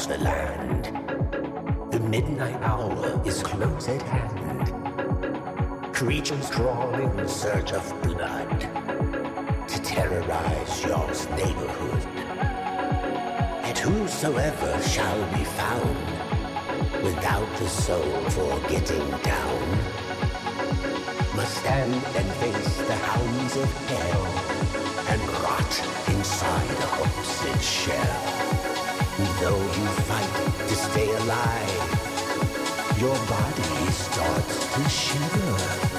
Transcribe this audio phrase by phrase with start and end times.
[0.00, 1.92] across the land.
[1.92, 5.94] The midnight hour is close at hand.
[5.94, 8.60] Creatures crawl in search of blood
[9.68, 12.02] to terrorize your neighborhood.
[13.64, 19.60] And whosoever shall be found without the soul for getting down
[21.36, 24.26] must stand and face the hounds of hell
[25.10, 25.72] and rot
[26.08, 28.39] inside a hopeless shell
[29.40, 31.80] though you fight to stay alive,
[32.98, 35.89] your body starts to shiver.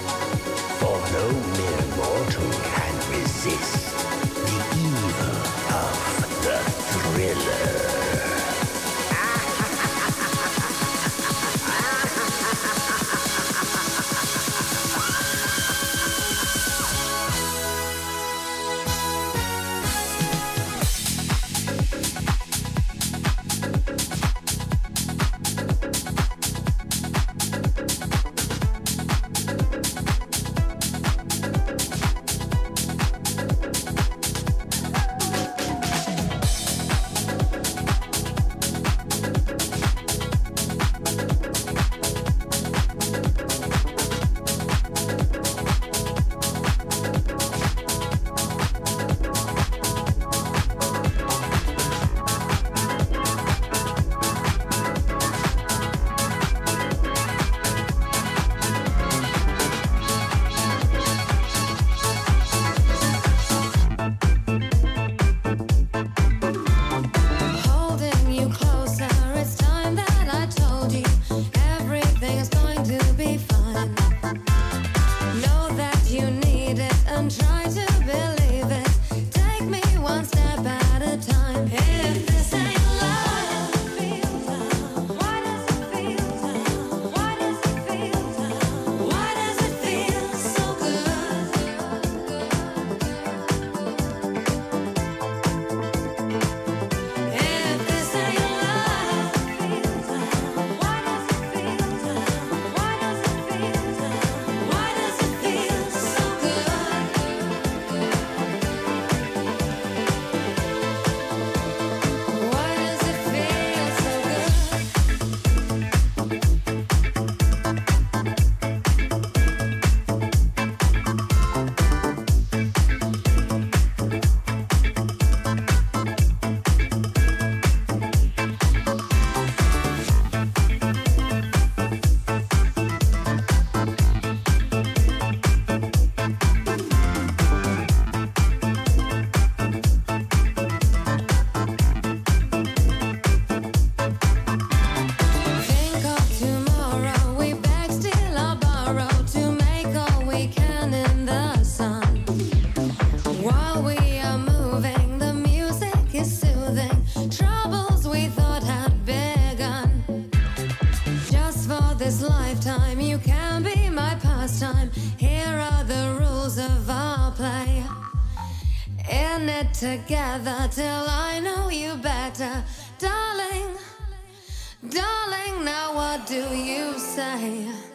[174.89, 177.90] Darling, now what do you say?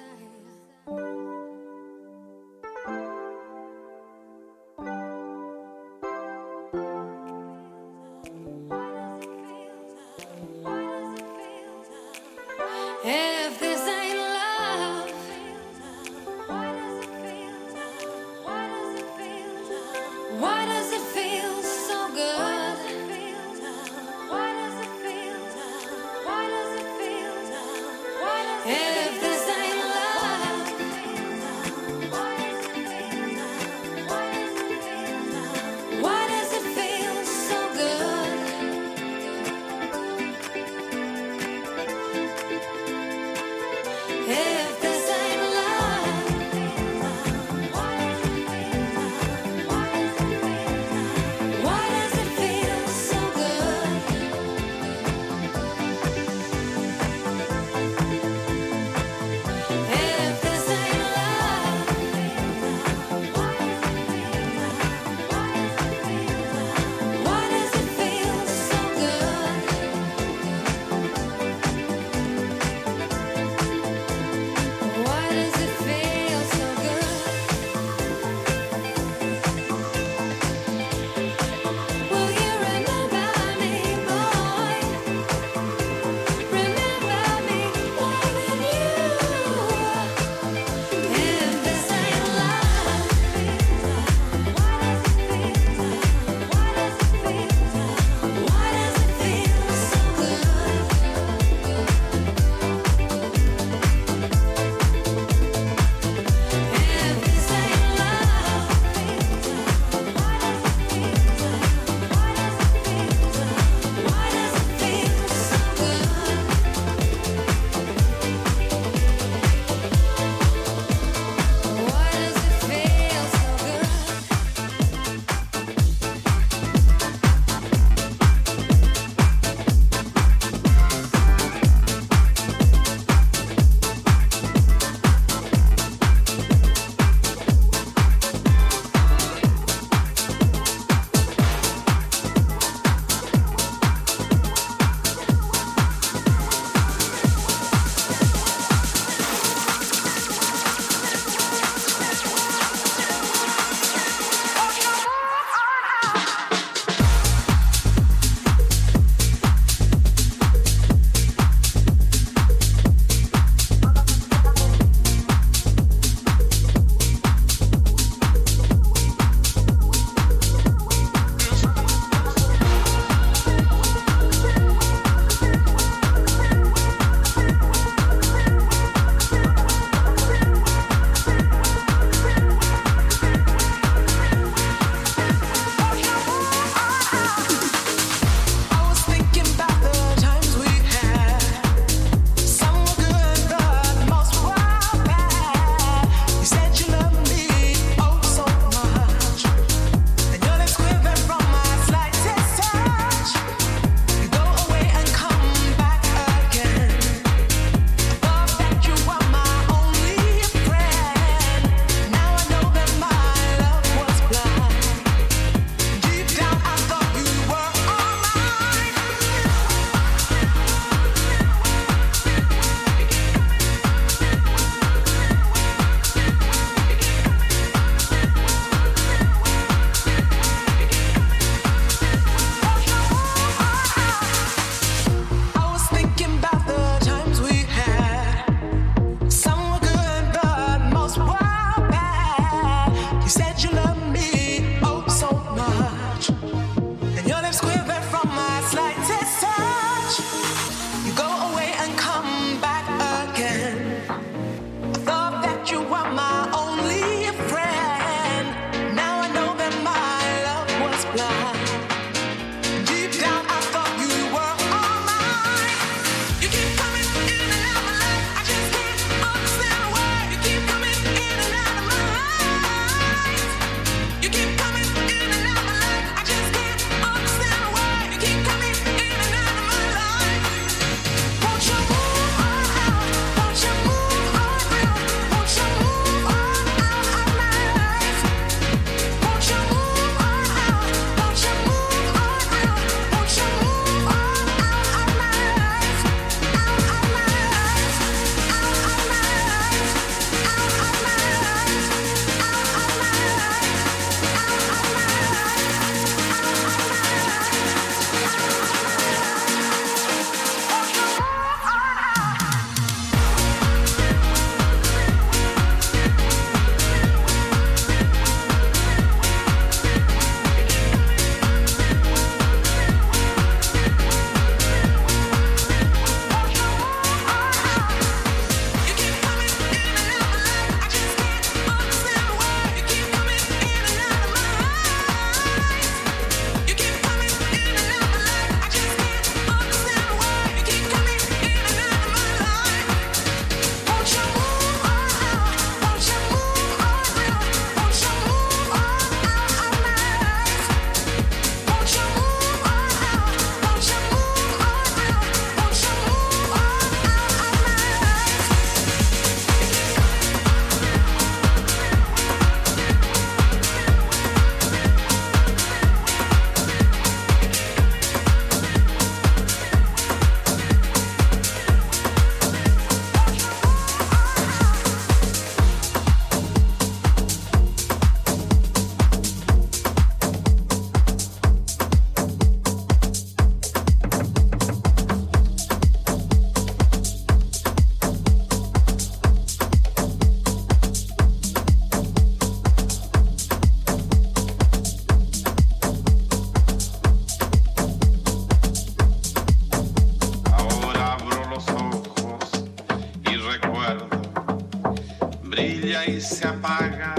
[406.27, 407.15] se apaga,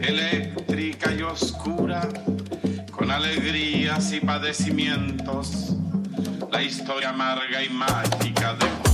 [0.00, 2.08] eléctrica y oscura,
[2.90, 5.76] con alegrías y padecimientos,
[6.50, 8.85] la historia amarga y mágica de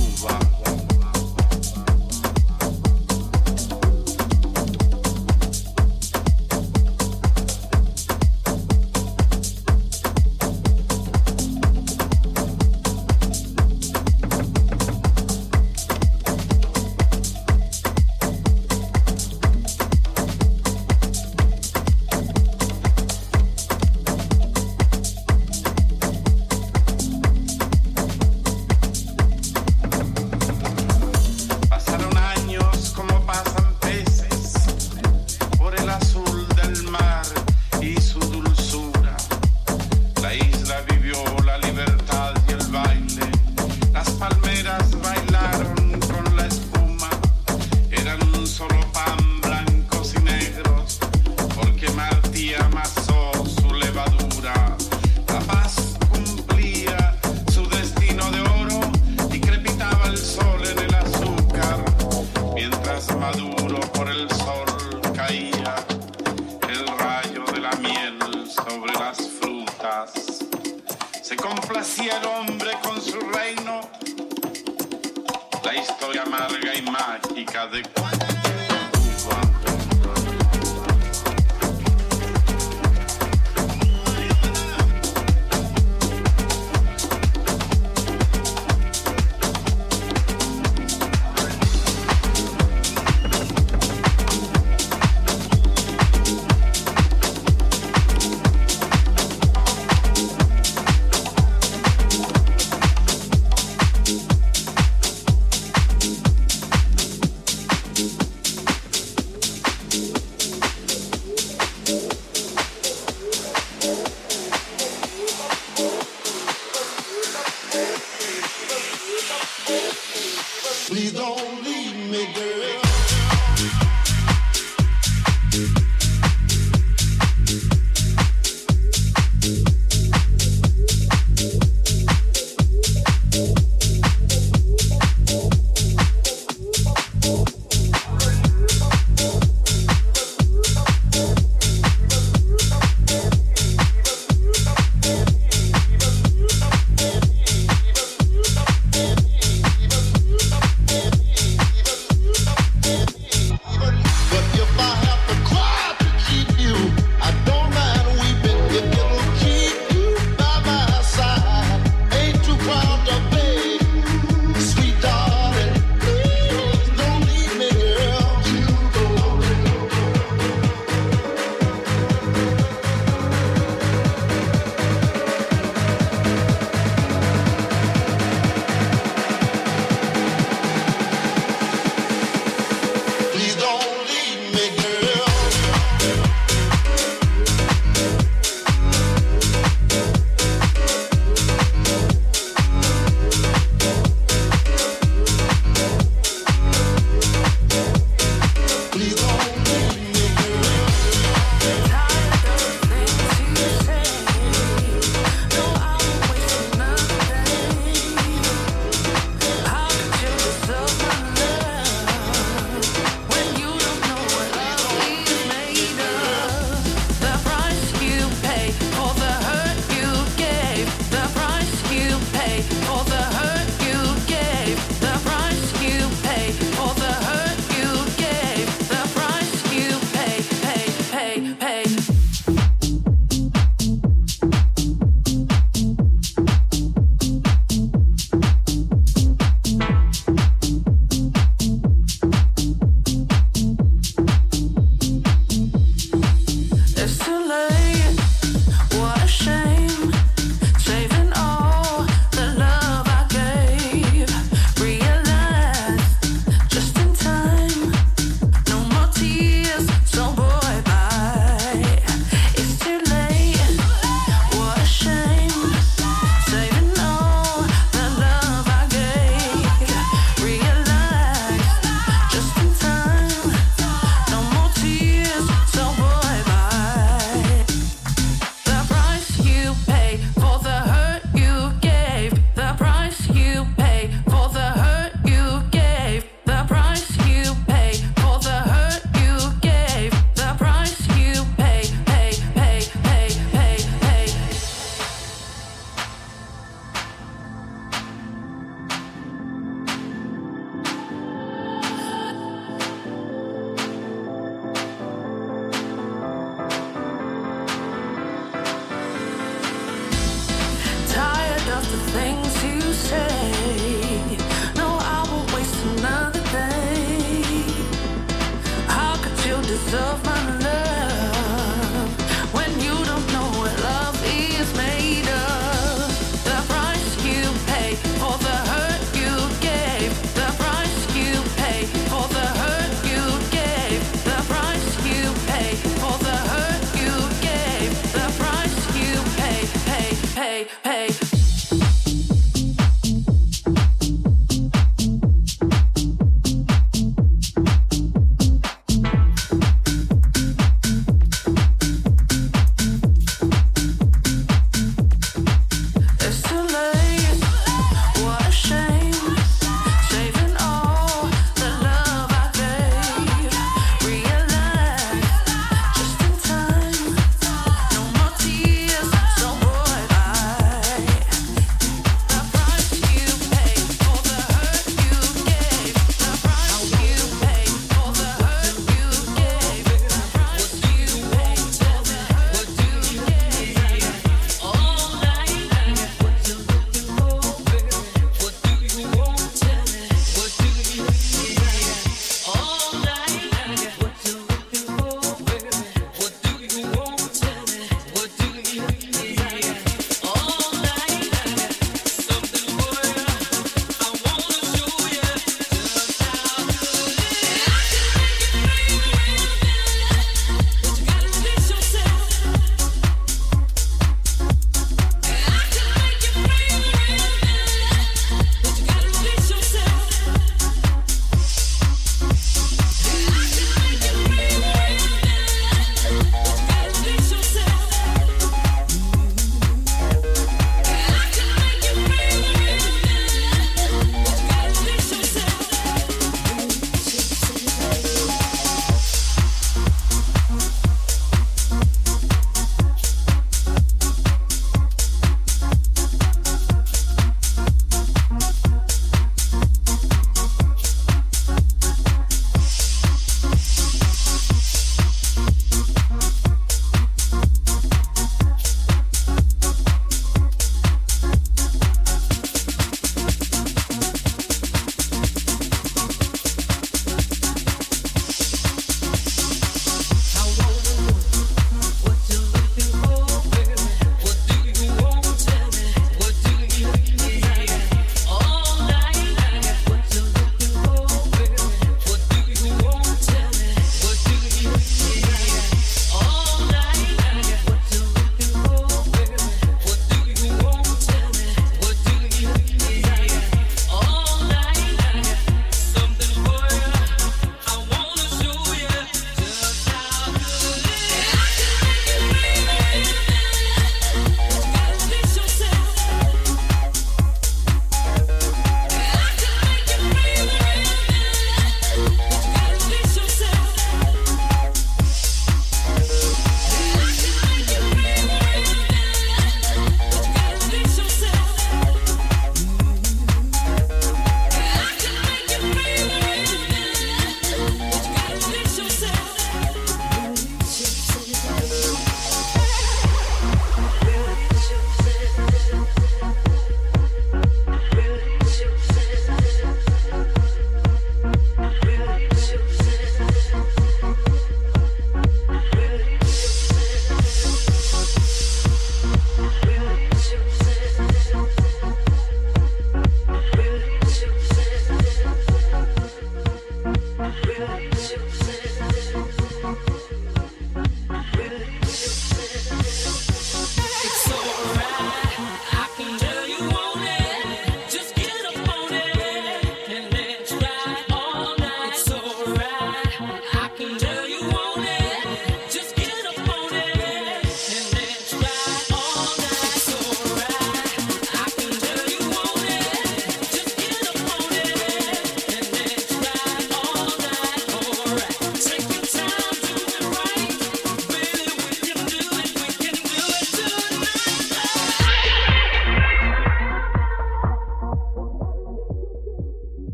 [319.91, 320.42] of my